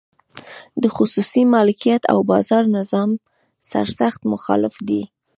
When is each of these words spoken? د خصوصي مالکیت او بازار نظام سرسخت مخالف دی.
د 0.81 0.83
خصوصي 0.95 1.41
مالکیت 1.55 2.03
او 2.11 2.19
بازار 2.31 2.63
نظام 2.77 3.09
سرسخت 3.71 4.21
مخالف 4.31 4.75
دی. 4.87 5.01